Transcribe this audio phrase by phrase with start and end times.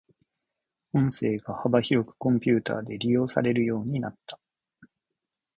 [0.93, 4.39] 音声が幅広くコンピュータで利用されるようになった。